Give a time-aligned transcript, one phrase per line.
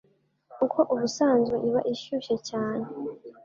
[0.55, 2.85] kuko ubusanzwe iba ishyushye cyane